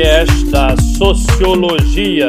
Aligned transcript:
podcast 0.00 0.50
da 0.50 0.76
Sociologia. 0.96 2.26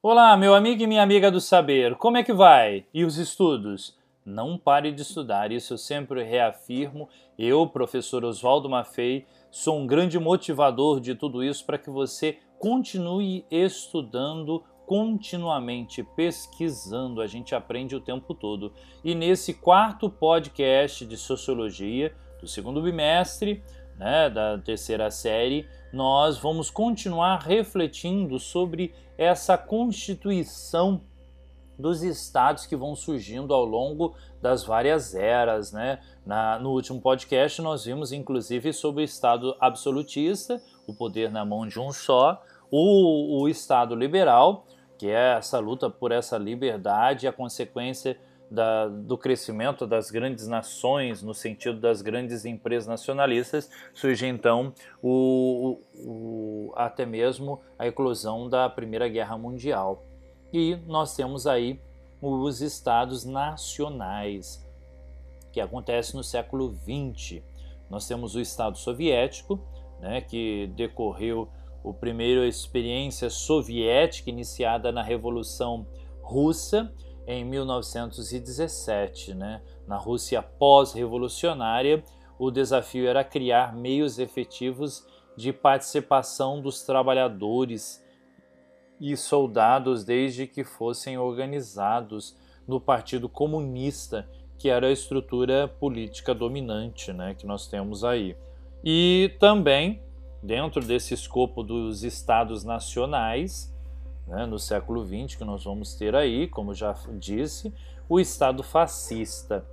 Olá, 0.00 0.36
meu 0.36 0.54
amigo 0.54 0.80
e 0.80 0.86
minha 0.86 1.02
amiga 1.02 1.28
do 1.28 1.40
saber, 1.40 1.96
como 1.96 2.18
é 2.18 2.22
que 2.22 2.32
vai? 2.32 2.86
E 2.94 3.04
os 3.04 3.18
estudos? 3.18 3.96
Não 4.24 4.56
pare 4.56 4.92
de 4.92 5.02
estudar, 5.02 5.50
isso 5.50 5.74
eu 5.74 5.78
sempre 5.78 6.22
reafirmo. 6.22 7.08
Eu, 7.36 7.66
professor 7.66 8.24
Oswaldo 8.24 8.70
Maffei, 8.70 9.26
sou 9.50 9.76
um 9.76 9.88
grande 9.88 10.20
motivador 10.20 11.00
de 11.00 11.16
tudo 11.16 11.42
isso 11.42 11.66
para 11.66 11.78
que 11.78 11.90
você 11.90 12.38
continue 12.60 13.44
estudando 13.50 14.62
continuamente 14.86 16.04
pesquisando, 16.16 17.20
a 17.20 17.26
gente 17.26 17.56
aprende 17.56 17.96
o 17.96 18.00
tempo 18.00 18.34
todo. 18.34 18.72
E 19.02 19.16
nesse 19.16 19.52
quarto 19.52 20.08
podcast 20.08 21.04
de 21.04 21.16
sociologia 21.16 22.14
do 22.40 22.46
segundo 22.46 22.82
bimestre, 22.82 23.62
né, 23.98 24.30
da 24.30 24.58
terceira 24.58 25.10
série, 25.10 25.66
nós 25.92 26.38
vamos 26.38 26.70
continuar 26.70 27.38
refletindo 27.38 28.38
sobre 28.38 28.94
essa 29.16 29.58
constituição 29.58 31.02
dos 31.78 32.02
estados 32.02 32.66
que 32.66 32.76
vão 32.76 32.94
surgindo 32.94 33.54
ao 33.54 33.64
longo 33.64 34.14
das 34.42 34.64
várias 34.64 35.14
eras, 35.14 35.72
né? 35.72 36.00
Na, 36.26 36.58
no 36.58 36.70
último 36.70 37.00
podcast 37.00 37.62
nós 37.62 37.84
vimos 37.84 38.12
inclusive 38.12 38.72
sobre 38.72 39.02
o 39.02 39.04
estado 39.04 39.56
absolutista, 39.60 40.60
o 40.86 40.94
poder 40.94 41.30
na 41.30 41.44
mão 41.44 41.66
de 41.66 41.78
um 41.78 41.92
só, 41.92 42.42
o, 42.70 43.42
o 43.42 43.48
estado 43.48 43.94
liberal, 43.94 44.66
que 44.98 45.08
é 45.08 45.36
essa 45.36 45.58
luta 45.60 45.88
por 45.88 46.10
essa 46.10 46.36
liberdade, 46.36 47.28
a 47.28 47.32
consequência 47.32 48.18
da, 48.50 48.88
do 48.88 49.16
crescimento 49.18 49.86
das 49.86 50.10
grandes 50.10 50.46
nações, 50.46 51.22
no 51.22 51.34
sentido 51.34 51.80
das 51.80 52.02
grandes 52.02 52.44
empresas 52.44 52.86
nacionalistas, 52.86 53.70
surge 53.92 54.26
então 54.26 54.72
o, 55.02 55.78
o, 55.94 56.72
até 56.76 57.04
mesmo 57.04 57.60
a 57.78 57.86
eclosão 57.86 58.48
da 58.48 58.68
Primeira 58.68 59.08
Guerra 59.08 59.36
Mundial. 59.36 60.04
E 60.52 60.76
nós 60.86 61.14
temos 61.14 61.46
aí 61.46 61.80
os 62.20 62.60
estados 62.60 63.24
nacionais, 63.24 64.66
que 65.52 65.60
acontece 65.60 66.16
no 66.16 66.24
século 66.24 66.74
XX. 66.74 67.42
Nós 67.90 68.06
temos 68.08 68.34
o 68.34 68.40
Estado 68.40 68.76
Soviético, 68.76 69.60
né, 70.00 70.20
que 70.20 70.70
decorreu 70.74 71.48
o 71.82 71.92
primeiro 71.92 72.44
experiência 72.44 73.30
soviética 73.30 74.30
iniciada 74.30 74.90
na 74.90 75.02
Revolução 75.02 75.86
Russa 76.22 76.92
em 77.28 77.44
1917, 77.44 79.34
né? 79.34 79.60
Na 79.86 79.98
Rússia 79.98 80.40
pós-revolucionária, 80.42 82.02
o 82.38 82.50
desafio 82.50 83.06
era 83.06 83.22
criar 83.22 83.76
meios 83.76 84.18
efetivos 84.18 85.06
de 85.36 85.52
participação 85.52 86.62
dos 86.62 86.82
trabalhadores 86.82 88.02
e 88.98 89.14
soldados 89.14 90.04
desde 90.04 90.46
que 90.46 90.64
fossem 90.64 91.18
organizados 91.18 92.34
no 92.66 92.80
Partido 92.80 93.28
Comunista, 93.28 94.26
que 94.56 94.70
era 94.70 94.86
a 94.86 94.92
estrutura 94.92 95.68
política 95.68 96.34
dominante, 96.34 97.12
né, 97.12 97.34
que 97.34 97.46
nós 97.46 97.68
temos 97.68 98.04
aí. 98.04 98.36
E 98.82 99.36
também 99.38 100.02
dentro 100.42 100.82
desse 100.82 101.12
escopo 101.12 101.62
dos 101.62 102.02
estados 102.02 102.64
nacionais, 102.64 103.70
né, 104.28 104.46
no 104.46 104.58
século 104.58 105.04
XX, 105.04 105.36
que 105.36 105.44
nós 105.44 105.64
vamos 105.64 105.94
ter 105.94 106.14
aí, 106.14 106.46
como 106.46 106.74
já 106.74 106.94
disse, 107.18 107.72
o 108.08 108.20
Estado 108.20 108.62
fascista. 108.62 109.64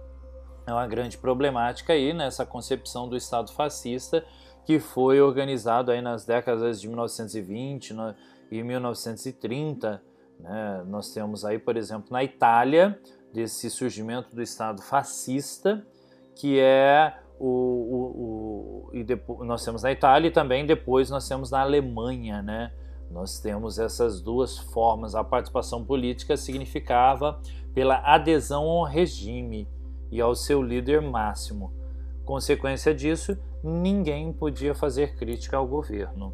É 0.66 0.72
uma 0.72 0.88
grande 0.88 1.18
problemática 1.18 1.94
aí 1.94 2.14
nessa 2.14 2.46
concepção 2.46 3.08
do 3.08 3.16
Estado 3.16 3.52
fascista 3.52 4.26
que 4.66 4.80
foi 4.80 5.22
organizado 5.22 5.92
aí 5.92 6.02
nas 6.02 6.26
décadas 6.26 6.82
de 6.82 6.88
1920 6.88 7.96
e 8.50 8.64
1930. 8.64 10.02
Né? 10.40 10.84
Nós 10.88 11.14
temos 11.14 11.46
aí, 11.46 11.60
por 11.60 11.78
exemplo, 11.78 12.08
na 12.12 12.24
Itália, 12.24 13.00
desse 13.32 13.70
surgimento 13.70 14.36
do 14.36 14.42
Estado 14.42 14.82
fascista, 14.82 15.86
que 16.36 16.60
é 16.60 17.14
o, 17.40 17.48
o, 17.48 18.88
o, 18.88 18.90
e 18.94 19.04
depois, 19.04 19.48
nós 19.48 19.64
temos 19.64 19.84
na 19.84 19.92
Itália 19.92 20.30
e 20.30 20.32
também 20.32 20.66
depois 20.66 21.10
nós 21.10 21.28
temos 21.28 21.52
na 21.52 21.62
Alemanha, 21.62 22.42
né? 22.42 22.72
Nós 23.10 23.40
temos 23.40 23.80
essas 23.80 24.22
duas 24.22 24.58
formas. 24.58 25.16
A 25.16 25.24
participação 25.24 25.84
política 25.84 26.36
significava 26.36 27.40
pela 27.74 27.98
adesão 27.98 28.64
ao 28.64 28.84
regime 28.84 29.68
e 30.12 30.20
ao 30.22 30.36
seu 30.36 30.62
líder 30.62 31.02
máximo. 31.02 31.72
Consequência 32.24 32.94
disso, 32.94 33.38
ninguém 33.64 34.32
podia 34.34 34.74
fazer 34.74 35.16
crítica 35.16 35.58
ao 35.58 35.68
governo. 35.68 36.34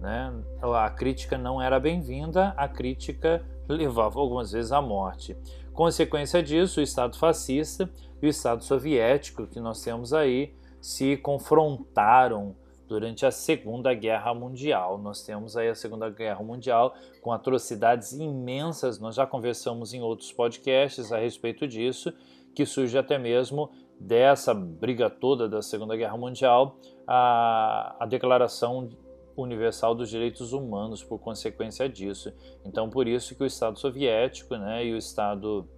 Né? 0.00 0.32
A 0.60 0.90
crítica 0.90 1.38
não 1.38 1.60
era 1.60 1.80
bem-vinda, 1.80 2.54
a 2.56 2.68
crítica 2.68 3.44
levava 3.68 4.20
algumas 4.20 4.52
vezes 4.52 4.72
à 4.72 4.82
morte. 4.82 5.36
Consequência 5.72 6.42
disso, 6.42 6.80
o 6.80 6.82
Estado 6.82 7.16
fascista 7.16 7.90
e 8.22 8.26
o 8.26 8.28
Estado 8.28 8.62
soviético 8.62 9.46
que 9.46 9.58
nós 9.58 9.82
temos 9.82 10.12
aí 10.12 10.54
se 10.80 11.16
confrontaram 11.16 12.54
durante 12.86 13.24
a 13.24 13.30
Segunda 13.30 13.94
Guerra 13.94 14.34
Mundial. 14.34 14.98
Nós 14.98 15.22
temos 15.22 15.56
aí 15.56 15.68
a 15.68 15.74
Segunda 15.74 16.10
Guerra 16.10 16.42
Mundial 16.42 16.94
com 17.20 17.32
atrocidades 17.32 18.12
imensas. 18.12 18.98
Nós 18.98 19.14
já 19.14 19.26
conversamos 19.26 19.94
em 19.94 20.02
outros 20.02 20.32
podcasts 20.32 21.12
a 21.12 21.18
respeito 21.18 21.66
disso, 21.66 22.12
que 22.54 22.66
surge 22.66 22.96
até 22.96 23.18
mesmo 23.18 23.70
dessa 23.98 24.52
briga 24.52 25.08
toda 25.08 25.48
da 25.48 25.62
Segunda 25.62 25.96
Guerra 25.96 26.16
Mundial 26.16 26.76
a, 27.06 27.96
a 28.00 28.06
Declaração 28.06 28.90
Universal 29.36 29.94
dos 29.94 30.10
Direitos 30.10 30.52
Humanos 30.52 31.02
por 31.02 31.18
consequência 31.18 31.88
disso. 31.88 32.32
Então, 32.64 32.88
por 32.88 33.08
isso 33.08 33.34
que 33.34 33.42
o 33.42 33.46
Estado 33.46 33.78
soviético 33.78 34.56
né, 34.56 34.84
e 34.86 34.92
o 34.92 34.96
Estado 34.96 35.68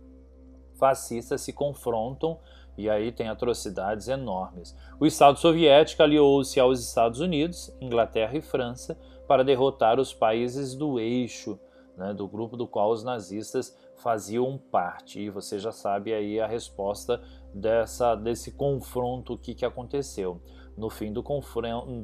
fascista 0.79 1.39
se 1.39 1.53
confrontam 1.53 2.39
e 2.77 2.91
aí 2.91 3.11
tem 3.11 3.29
atrocidades 3.29 4.09
enormes. 4.09 4.77
O 5.01 5.07
Estado 5.07 5.39
soviético 5.39 6.03
aliou-se 6.03 6.59
aos 6.61 6.81
Estados 6.81 7.21
Unidos, 7.21 7.75
Inglaterra 7.81 8.37
e 8.37 8.43
França 8.43 8.99
para 9.27 9.45
derrotar 9.45 9.99
os 9.99 10.13
países 10.13 10.75
do 10.75 11.01
eixo, 11.01 11.59
né, 11.97 12.13
do 12.13 12.29
grupo 12.29 12.57
do 12.57 12.67
qual 12.67 12.91
os 12.91 13.03
nazistas 13.03 13.77
faziam 13.97 14.59
parte. 14.71 15.21
E 15.21 15.31
você 15.31 15.59
já 15.59 15.73
sabe 15.73 16.13
aí 16.13 16.39
a 16.39 16.47
resposta 16.47 17.21
dessa, 17.53 18.15
desse 18.15 18.53
confronto, 18.53 19.39
que, 19.39 19.55
que 19.55 19.65
aconteceu. 19.65 20.41
No 20.77 20.91
fim, 20.91 21.13
do 21.13 21.25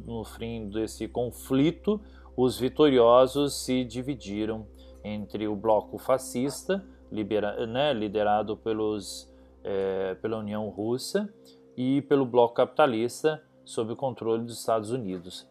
no 0.06 0.24
fim 0.24 0.68
desse 0.70 1.06
conflito, 1.06 2.00
os 2.36 2.58
vitoriosos 2.58 3.64
se 3.64 3.84
dividiram 3.84 4.66
entre 5.04 5.46
o 5.46 5.54
bloco 5.54 5.98
fascista, 5.98 6.84
libera, 7.10 7.66
né, 7.66 7.92
liderado 7.92 8.56
pelos, 8.56 9.31
é, 9.64 10.14
pela 10.16 10.38
União 10.38 10.68
Russa, 10.68 11.32
e 11.76 12.02
pelo 12.02 12.26
bloco 12.26 12.54
capitalista, 12.54 13.40
sob 13.64 13.92
o 13.92 13.96
controle 13.96 14.44
dos 14.44 14.58
Estados 14.58 14.90
Unidos. 14.90 15.48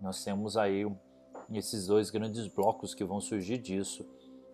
Nós 0.00 0.24
temos 0.24 0.56
aí 0.56 0.90
esses 1.52 1.86
dois 1.86 2.08
grandes 2.10 2.48
blocos 2.48 2.92
que 2.94 3.04
vão 3.04 3.20
surgir 3.20 3.58
disso. 3.58 4.04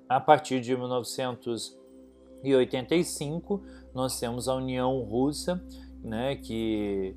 A 0.08 0.20
partir 0.20 0.60
de 0.60 0.76
1985, 0.76 3.62
nós 3.94 4.18
temos 4.20 4.48
a 4.48 4.54
União 4.54 5.00
Russa, 5.00 5.64
né, 6.02 6.36
que 6.36 7.16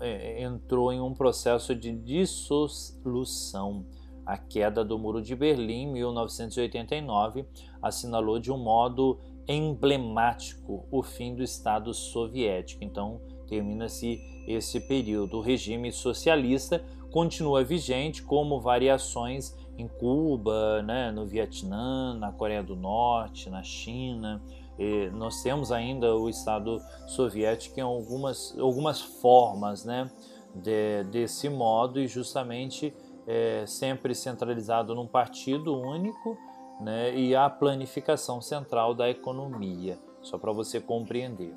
é, 0.00 0.42
entrou 0.42 0.92
em 0.92 1.00
um 1.00 1.14
processo 1.14 1.74
de 1.74 1.92
dissolução. 1.92 3.84
A 4.26 4.36
queda 4.36 4.84
do 4.84 4.98
Muro 4.98 5.22
de 5.22 5.34
Berlim, 5.34 5.84
em 5.84 5.92
1989, 5.92 7.46
assinalou 7.80 8.38
de 8.38 8.52
um 8.52 8.58
modo 8.58 9.18
emblemático 9.48 10.86
o 10.90 11.02
fim 11.02 11.34
do 11.34 11.42
Estado 11.42 11.94
soviético. 11.94 12.84
Então, 12.84 13.20
termina-se 13.48 14.20
esse 14.46 14.80
período. 14.80 15.38
O 15.38 15.40
regime 15.40 15.90
socialista 15.90 16.84
continua 17.10 17.64
vigente, 17.64 18.22
como 18.22 18.60
variações 18.60 19.56
em 19.78 19.88
Cuba, 19.88 20.82
né, 20.82 21.10
no 21.10 21.26
Vietnã, 21.26 22.14
na 22.14 22.30
Coreia 22.32 22.62
do 22.62 22.76
Norte, 22.76 23.48
na 23.48 23.62
China, 23.62 24.42
e 24.78 25.08
nós 25.10 25.42
temos 25.42 25.72
ainda 25.72 26.14
o 26.14 26.28
Estado 26.28 26.80
soviético 27.06 27.80
em 27.80 27.82
algumas, 27.82 28.56
algumas 28.58 29.00
formas 29.00 29.84
né, 29.84 30.10
de, 30.54 31.04
desse 31.04 31.48
modo 31.48 31.98
e 31.98 32.06
justamente 32.06 32.94
é, 33.26 33.64
sempre 33.66 34.14
centralizado 34.14 34.94
num 34.94 35.06
partido 35.06 35.76
único 35.76 36.38
né, 36.80 37.14
e 37.14 37.34
a 37.34 37.48
planificação 37.50 38.40
central 38.40 38.94
da 38.94 39.08
economia, 39.08 39.98
só 40.22 40.38
para 40.38 40.52
você 40.52 40.80
compreender. 40.80 41.54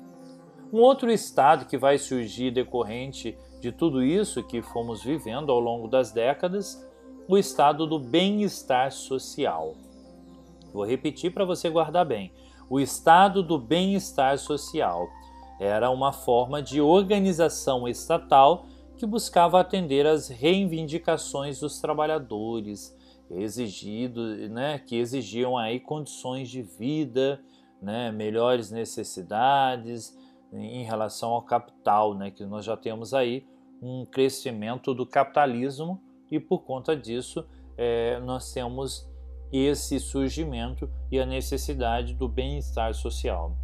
Um 0.72 0.80
outro 0.80 1.10
estado 1.10 1.66
que 1.66 1.76
vai 1.76 1.98
surgir 1.98 2.50
decorrente 2.50 3.36
de 3.60 3.70
tudo 3.70 4.02
isso 4.02 4.42
que 4.42 4.62
fomos 4.62 5.04
vivendo 5.04 5.52
ao 5.52 5.60
longo 5.60 5.86
das 5.86 6.10
décadas, 6.10 6.84
o 7.28 7.38
estado 7.38 7.86
do 7.86 7.98
bem-estar 7.98 8.90
social. 8.90 9.74
Vou 10.72 10.84
repetir 10.84 11.32
para 11.32 11.44
você 11.44 11.68
guardar 11.68 12.04
bem 12.04 12.32
o 12.68 12.80
estado 12.80 13.42
do 13.42 13.58
bem-estar 13.58 14.38
social. 14.38 15.06
Era 15.60 15.90
uma 15.90 16.10
forma 16.10 16.62
de 16.62 16.80
organização 16.80 17.86
estatal 17.86 18.64
que 18.96 19.04
buscava 19.04 19.60
atender 19.60 20.06
às 20.06 20.28
reivindicações 20.28 21.60
dos 21.60 21.80
trabalhadores, 21.80 22.96
exigido, 23.32 24.48
né, 24.48 24.78
que 24.78 24.96
exigiam 24.96 25.56
aí 25.56 25.80
condições 25.80 26.48
de 26.48 26.62
vida, 26.62 27.40
né, 27.80 28.12
melhores 28.12 28.70
necessidades 28.70 30.16
em 30.52 30.84
relação 30.84 31.30
ao 31.30 31.42
capital, 31.42 32.14
né, 32.14 32.30
que 32.30 32.44
nós 32.44 32.64
já 32.64 32.76
temos 32.76 33.14
aí 33.14 33.46
um 33.80 34.04
crescimento 34.04 34.94
do 34.94 35.06
capitalismo 35.06 36.00
e 36.30 36.38
por 36.38 36.60
conta 36.60 36.96
disso 36.96 37.44
é, 37.76 38.20
nós 38.20 38.52
temos 38.52 39.10
esse 39.52 39.98
surgimento 39.98 40.88
e 41.10 41.18
a 41.18 41.26
necessidade 41.26 42.14
do 42.14 42.28
bem-estar 42.28 42.94
social. 42.94 43.56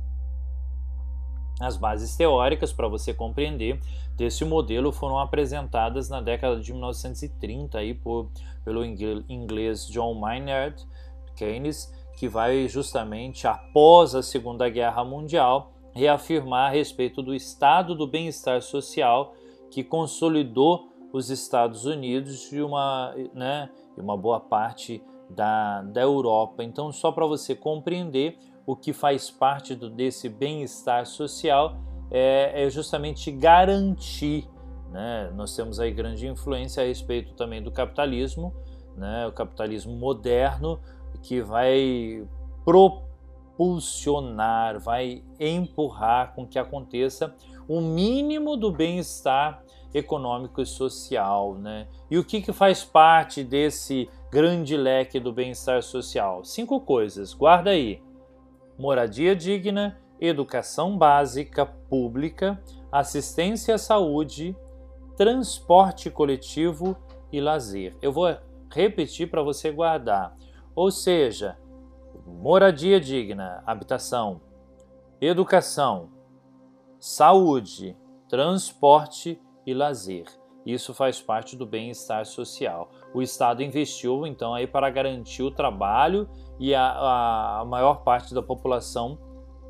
As 1.60 1.76
bases 1.76 2.16
teóricas 2.16 2.72
para 2.72 2.87
você 2.87 3.12
compreender 3.12 3.81
desse 4.16 4.44
modelo 4.44 4.93
foram 4.93 5.19
apresentadas 5.19 6.08
na 6.08 6.20
década 6.20 6.60
de 6.60 6.72
1930 6.72 7.78
aí 7.78 7.94
por, 7.94 8.31
pelo 8.64 8.84
inglês 8.84 9.87
John 9.88 10.14
Maynard 10.14 10.87
Keynes, 11.34 11.93
que 12.16 12.28
vai 12.28 12.69
justamente 12.69 13.46
após 13.46 14.14
a 14.14 14.22
Segunda 14.22 14.69
Guerra 14.69 15.05
Mundial 15.05 15.72
reafirmar 15.93 16.69
a 16.69 16.75
respeito 16.75 17.22
do 17.22 17.34
estado 17.34 17.94
do 17.94 18.06
bem-estar 18.06 18.62
social 18.62 19.34
que 19.70 19.82
consolidou 19.82 20.88
os 21.12 21.31
Estados 21.31 21.84
Unidos 21.84 22.52
e 22.52 22.61
uma, 22.61 23.14
né, 23.34 23.70
uma 23.96 24.16
boa 24.16 24.38
parte 24.38 25.02
da, 25.31 25.82
da 25.82 26.00
Europa. 26.00 26.62
Então, 26.62 26.93
só 26.93 27.11
para 27.12 27.26
você 27.26 27.54
compreender 27.54 28.38
o 28.69 28.76
que 28.76 28.93
faz 28.93 29.31
parte 29.31 29.75
do, 29.75 29.88
desse 29.88 30.29
bem-estar 30.29 31.06
social 31.06 31.79
é, 32.11 32.67
é, 32.67 32.69
justamente 32.69 33.32
garantir. 33.32 34.47
Né? 34.91 35.32
Nós 35.35 35.56
temos 35.56 35.81
aí 35.81 35.91
grande 35.91 36.26
influência 36.26 36.82
a 36.82 36.87
respeito 36.87 37.32
também 37.32 37.62
do 37.62 37.73
capitalismo, 37.73 38.55
né? 38.94 39.26
o 39.26 39.32
capitalismo 39.32 39.97
moderno, 39.97 40.79
que 41.23 41.41
vai 41.41 42.29
propulsionar, 42.62 44.79
vai 44.79 45.25
empurrar 45.41 46.35
com 46.35 46.47
que 46.47 46.59
aconteça 46.59 47.35
o 47.67 47.81
mínimo 47.81 48.55
do 48.55 48.71
bem-estar 48.71 49.62
econômico 49.94 50.61
e 50.61 50.67
social. 50.67 51.55
Né? 51.55 51.88
E 52.11 52.19
o 52.19 52.25
que, 52.25 52.43
que 52.43 52.53
faz 52.53 52.85
parte 52.85 53.43
desse 53.43 54.11
grande 54.31 54.76
leque 54.76 55.19
do 55.19 55.32
bem-estar 55.32 55.82
social? 55.82 56.44
Cinco 56.44 56.82
coisas, 56.82 57.32
guarda 57.32 57.71
aí: 57.71 58.06
moradia 58.78 59.34
digna, 59.34 59.98
educação 60.20 60.96
básica 60.96 61.66
pública, 61.66 62.62
assistência 62.90 63.75
à 63.75 63.78
saúde, 63.78 64.56
transporte 65.16 66.10
coletivo 66.10 66.96
e 67.32 67.40
lazer. 67.40 67.96
Eu 68.00 68.12
vou 68.12 68.34
repetir 68.70 69.28
para 69.28 69.42
você 69.42 69.70
guardar. 69.70 70.34
Ou 70.75 70.90
seja, 70.90 71.58
moradia 72.25 73.00
digna, 73.00 73.62
habitação, 73.66 74.40
educação, 75.20 76.10
saúde, 77.00 77.96
transporte 78.28 79.40
e 79.66 79.75
lazer. 79.75 80.26
Isso 80.66 80.93
faz 80.93 81.20
parte 81.20 81.56
do 81.56 81.64
bem-estar 81.64 82.26
social. 82.26 82.90
O 83.14 83.22
Estado 83.22 83.62
investiu 83.62 84.26
então 84.26 84.55
aí 84.55 84.66
para 84.66 84.90
garantir 84.90 85.43
o 85.43 85.50
trabalho 85.50 86.28
e 86.58 86.75
a, 86.75 87.60
a 87.60 87.64
maior 87.64 88.02
parte 88.02 88.34
da 88.34 88.43
população, 88.43 89.19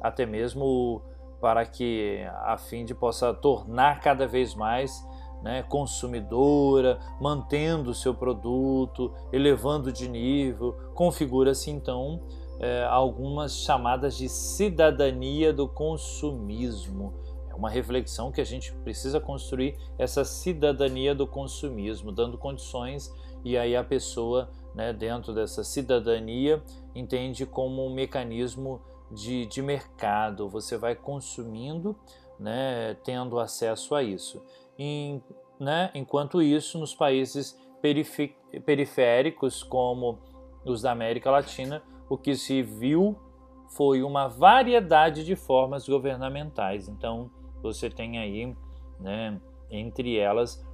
até 0.00 0.26
mesmo 0.26 1.02
para 1.40 1.64
que 1.64 2.26
a 2.44 2.56
fim 2.56 2.84
de 2.84 2.94
possa 2.94 3.32
tornar 3.32 4.00
cada 4.00 4.26
vez 4.26 4.54
mais 4.54 5.06
né, 5.42 5.62
consumidora, 5.62 6.98
mantendo 7.20 7.90
o 7.90 7.94
seu 7.94 8.14
produto, 8.14 9.12
elevando 9.32 9.92
de 9.92 10.08
nível, 10.08 10.72
configura-se 10.94 11.70
então 11.70 12.20
é, 12.58 12.84
algumas 12.84 13.56
chamadas 13.58 14.16
de 14.16 14.28
cidadania 14.28 15.52
do 15.52 15.68
consumismo 15.68 17.14
uma 17.58 17.68
reflexão 17.68 18.30
que 18.30 18.40
a 18.40 18.44
gente 18.44 18.72
precisa 18.84 19.18
construir 19.18 19.76
essa 19.98 20.24
cidadania 20.24 21.12
do 21.12 21.26
consumismo, 21.26 22.12
dando 22.12 22.38
condições 22.38 23.12
e 23.44 23.58
aí 23.58 23.74
a 23.74 23.82
pessoa, 23.82 24.48
né, 24.72 24.92
dentro 24.92 25.34
dessa 25.34 25.64
cidadania, 25.64 26.62
entende 26.94 27.44
como 27.44 27.84
um 27.84 27.92
mecanismo 27.92 28.80
de, 29.10 29.44
de 29.46 29.60
mercado. 29.60 30.48
Você 30.48 30.76
vai 30.76 30.94
consumindo, 30.94 31.96
né, 32.38 32.96
tendo 33.02 33.40
acesso 33.40 33.94
a 33.94 34.04
isso. 34.04 34.40
Né, 35.58 35.90
enquanto 35.94 36.40
isso, 36.40 36.78
nos 36.78 36.94
países 36.94 37.58
periféricos, 38.64 39.64
como 39.64 40.20
os 40.64 40.82
da 40.82 40.92
América 40.92 41.28
Latina, 41.28 41.82
o 42.08 42.16
que 42.16 42.36
se 42.36 42.62
viu 42.62 43.18
foi 43.68 44.02
uma 44.02 44.28
variedade 44.28 45.24
de 45.24 45.34
formas 45.34 45.88
governamentais. 45.88 46.88
Então, 46.88 47.30
você 47.62 47.90
tem 47.90 48.18
aí, 48.18 48.56
né, 49.00 49.40
entre 49.70 50.16
elas, 50.16 50.64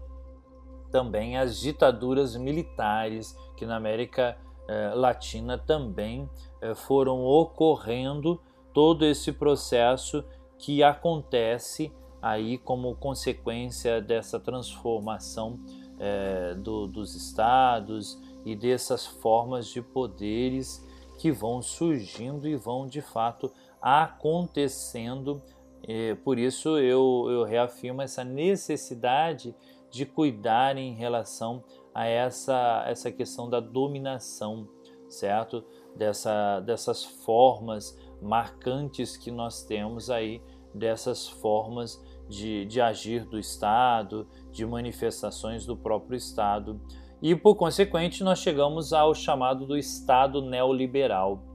também 0.90 1.36
as 1.36 1.58
ditaduras 1.58 2.36
militares 2.36 3.36
que 3.56 3.66
na 3.66 3.76
América 3.76 4.36
eh, 4.68 4.92
Latina 4.94 5.58
também 5.58 6.28
eh, 6.60 6.74
foram 6.74 7.24
ocorrendo 7.24 8.40
todo 8.72 9.04
esse 9.04 9.32
processo 9.32 10.24
que 10.58 10.82
acontece 10.82 11.92
aí 12.22 12.56
como 12.58 12.94
consequência 12.94 14.00
dessa 14.00 14.38
transformação 14.38 15.58
eh, 15.98 16.54
do, 16.54 16.86
dos 16.86 17.14
estados 17.14 18.18
e 18.44 18.54
dessas 18.56 19.06
formas 19.06 19.66
de 19.66 19.82
poderes 19.82 20.86
que 21.18 21.30
vão 21.30 21.60
surgindo 21.60 22.48
e 22.48 22.56
vão 22.56 22.86
de 22.86 23.00
fato 23.00 23.50
acontecendo 23.80 25.42
e 25.86 26.14
por 26.24 26.38
isso 26.38 26.78
eu, 26.78 27.26
eu 27.28 27.44
reafirmo 27.44 28.00
essa 28.00 28.24
necessidade 28.24 29.54
de 29.90 30.06
cuidar 30.06 30.76
em 30.76 30.94
relação 30.94 31.62
a 31.94 32.06
essa, 32.06 32.84
essa 32.86 33.12
questão 33.12 33.48
da 33.48 33.60
dominação, 33.60 34.68
certo? 35.08 35.64
Dessa, 35.94 36.60
dessas 36.60 37.04
formas 37.04 37.96
marcantes 38.20 39.16
que 39.16 39.30
nós 39.30 39.62
temos 39.62 40.10
aí, 40.10 40.42
dessas 40.74 41.28
formas 41.28 42.02
de, 42.28 42.64
de 42.64 42.80
agir 42.80 43.24
do 43.26 43.38
Estado, 43.38 44.26
de 44.50 44.66
manifestações 44.66 45.64
do 45.64 45.76
próprio 45.76 46.16
Estado. 46.16 46.80
E 47.22 47.36
por 47.36 47.54
consequente, 47.54 48.24
nós 48.24 48.40
chegamos 48.40 48.92
ao 48.92 49.14
chamado 49.14 49.66
do 49.66 49.76
Estado 49.76 50.42
neoliberal 50.42 51.53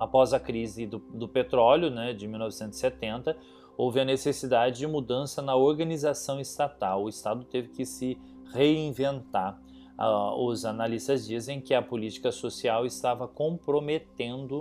após 0.00 0.32
a 0.32 0.40
crise 0.40 0.86
do, 0.86 0.98
do 0.98 1.28
petróleo 1.28 1.90
né, 1.90 2.14
de 2.14 2.26
1970, 2.26 3.36
houve 3.76 4.00
a 4.00 4.04
necessidade 4.04 4.78
de 4.78 4.86
mudança 4.86 5.42
na 5.42 5.54
organização 5.54 6.40
estatal. 6.40 7.04
O 7.04 7.08
Estado 7.08 7.44
teve 7.44 7.68
que 7.68 7.84
se 7.84 8.18
reinventar. 8.52 9.60
Uh, 9.98 10.46
os 10.46 10.64
analistas 10.64 11.26
dizem 11.26 11.60
que 11.60 11.74
a 11.74 11.82
política 11.82 12.32
social 12.32 12.86
estava 12.86 13.28
comprometendo 13.28 14.60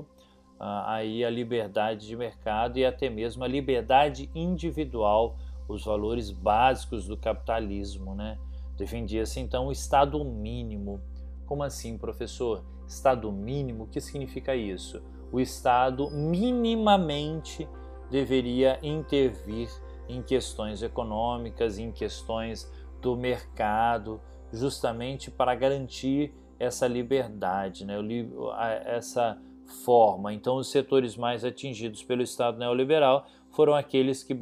uh, 0.59 0.83
aí 0.85 1.23
a 1.23 1.29
liberdade 1.29 2.05
de 2.05 2.15
mercado 2.17 2.77
e 2.77 2.85
até 2.85 3.09
mesmo 3.09 3.45
a 3.45 3.47
liberdade 3.47 4.29
individual, 4.35 5.37
os 5.69 5.85
valores 5.85 6.31
básicos 6.31 7.07
do 7.07 7.15
capitalismo. 7.15 8.13
Né? 8.13 8.37
Defendia-se 8.77 9.39
então 9.39 9.67
o 9.67 9.71
Estado 9.71 10.21
mínimo. 10.25 11.01
Como 11.45 11.63
assim, 11.63 11.97
professor? 11.97 12.65
Estado 12.85 13.31
mínimo, 13.31 13.83
o 13.85 13.87
que 13.87 14.01
significa 14.01 14.55
isso? 14.55 15.01
O 15.31 15.39
Estado 15.39 16.09
minimamente 16.09 17.67
deveria 18.09 18.79
intervir 18.81 19.69
em 20.07 20.21
questões 20.23 20.81
econômicas, 20.81 21.77
em 21.77 21.91
questões 21.91 22.71
do 23.01 23.15
mercado, 23.15 24.19
justamente 24.51 25.29
para 25.29 25.53
garantir 25.53 26.33
essa 26.59 26.87
liberdade, 26.87 27.85
né? 27.85 27.95
essa 28.85 29.39
forma. 29.85 30.33
Então, 30.33 30.57
os 30.57 30.69
setores 30.69 31.15
mais 31.15 31.45
atingidos 31.45 32.03
pelo 32.03 32.23
Estado 32.23 32.57
neoliberal 32.57 33.27
foram 33.51 33.75
aqueles 33.75 34.23
que 34.23 34.33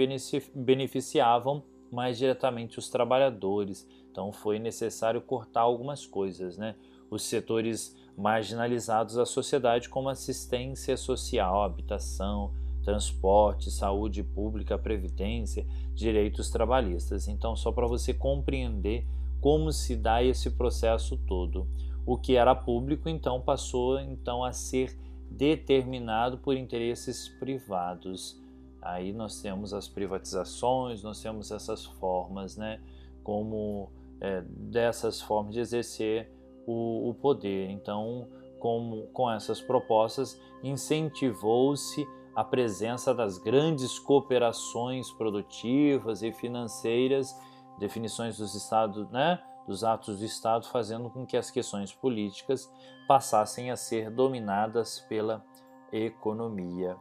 beneficiavam 0.56 1.64
mais 1.92 2.18
diretamente 2.18 2.80
os 2.80 2.90
trabalhadores. 2.90 3.88
Então, 4.10 4.32
foi 4.32 4.58
necessário 4.58 5.22
cortar 5.22 5.62
algumas 5.62 6.06
coisas, 6.06 6.58
né? 6.58 6.76
Os 7.10 7.24
setores 7.24 7.96
marginalizados 8.18 9.16
da 9.16 9.26
sociedade, 9.26 9.90
como 9.90 10.10
assistência 10.10 10.98
social, 10.98 11.62
habitação, 11.62 12.52
transporte, 12.84 13.70
saúde 13.70 14.24
pública, 14.24 14.78
previdência, 14.78 15.68
direitos 15.94 16.50
trabalhistas. 16.50 17.28
Então, 17.28 17.56
só 17.56 17.72
para 17.72 17.86
você 17.86 18.14
compreender 18.14 19.06
como 19.40 19.72
se 19.72 19.96
dá 19.96 20.24
esse 20.24 20.50
processo 20.50 21.16
todo. 21.28 21.68
O 22.06 22.18
que 22.18 22.36
era 22.36 22.56
público, 22.56 23.08
então, 23.08 23.40
passou 23.40 24.00
então 24.00 24.44
a 24.44 24.52
ser 24.52 24.98
determinado 25.30 26.38
por 26.38 26.56
interesses 26.56 27.28
privados. 27.40 28.42
Aí 28.82 29.14
nós 29.14 29.42
temos 29.42 29.74
as 29.74 29.88
privatizações, 29.88 31.04
nós 31.04 31.22
temos 31.22 31.52
essas 31.52 31.86
formas, 31.86 32.58
né? 32.58 32.80
como 33.22 33.92
é, 34.22 34.42
dessas 34.48 35.22
formas 35.22 35.54
de 35.54 35.60
exercer 35.60 36.32
o, 36.68 37.10
o 37.10 37.14
poder. 37.16 37.72
Então, 37.72 38.28
com, 38.60 39.08
com 39.14 39.32
essas 39.32 39.62
propostas, 39.62 40.40
incentivou-se 40.62 42.06
a 42.36 42.44
presença 42.44 43.16
das 43.16 43.40
grandes 43.40 43.98
cooperações 43.98 45.10
produtivas 45.12 46.22
e 46.22 46.32
financeiras, 46.32 47.36
definições 47.80 48.38
dos 48.38 48.54
estados, 48.54 49.10
né, 49.10 49.40
dos 49.68 49.84
atos 49.84 50.20
do 50.20 50.26
Estado, 50.26 50.68
fazendo 50.68 51.10
com 51.10 51.26
que 51.26 51.36
as 51.36 51.50
questões 51.50 51.92
políticas 51.94 52.72
passassem 53.08 53.72
a 53.72 53.76
ser 53.76 54.12
dominadas 54.12 55.00
pela 55.10 55.44
economia. 55.92 56.96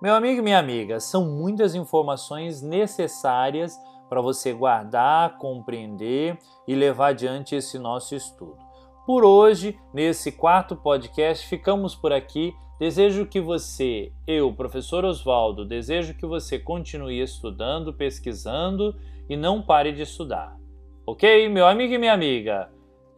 Meu 0.00 0.14
amigo 0.14 0.40
e 0.40 0.42
minha 0.42 0.58
amiga, 0.58 0.98
são 0.98 1.24
muitas 1.24 1.76
informações 1.76 2.60
necessárias 2.60 3.78
para 4.12 4.20
você 4.20 4.52
guardar, 4.52 5.38
compreender 5.38 6.36
e 6.68 6.74
levar 6.74 7.12
adiante 7.12 7.56
esse 7.56 7.78
nosso 7.78 8.14
estudo. 8.14 8.58
Por 9.06 9.24
hoje, 9.24 9.74
nesse 9.90 10.30
quarto 10.30 10.76
podcast, 10.76 11.46
ficamos 11.46 11.94
por 11.94 12.12
aqui. 12.12 12.52
Desejo 12.78 13.24
que 13.24 13.40
você, 13.40 14.12
eu, 14.26 14.52
professor 14.52 15.02
Oswaldo, 15.06 15.64
desejo 15.64 16.12
que 16.12 16.26
você 16.26 16.58
continue 16.58 17.22
estudando, 17.22 17.94
pesquisando 17.94 18.94
e 19.30 19.34
não 19.34 19.62
pare 19.62 19.92
de 19.92 20.02
estudar. 20.02 20.58
Ok, 21.06 21.48
meu 21.48 21.66
amigo 21.66 21.94
e 21.94 21.98
minha 21.98 22.12
amiga? 22.12 22.68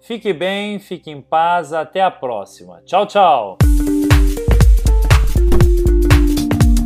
Fique 0.00 0.32
bem, 0.32 0.78
fique 0.78 1.10
em 1.10 1.20
paz, 1.20 1.72
até 1.72 2.02
a 2.02 2.10
próxima. 2.10 2.80
Tchau, 2.84 3.04
tchau! 3.04 3.58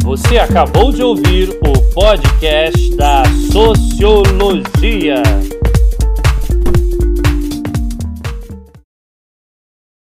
Você 0.02 0.38
acabou 0.38 0.92
de 0.92 1.02
ouvir 1.02 1.50
o 1.50 1.77
podcast 1.98 2.94
da 2.94 3.24
Sociologia. 3.50 5.20